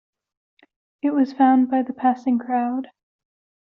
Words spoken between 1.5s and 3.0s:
by the passing crowd.